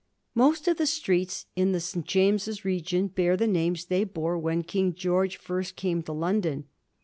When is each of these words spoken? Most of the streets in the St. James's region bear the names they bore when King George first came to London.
Most 0.33 0.67
of 0.67 0.77
the 0.77 0.87
streets 0.87 1.45
in 1.55 1.73
the 1.73 1.79
St. 1.79 2.03
James's 2.07 2.65
region 2.65 3.05
bear 3.05 3.37
the 3.37 3.45
names 3.45 3.85
they 3.85 4.03
bore 4.03 4.35
when 4.35 4.63
King 4.63 4.95
George 4.95 5.37
first 5.37 5.75
came 5.75 6.01
to 6.01 6.11
London. 6.11 6.65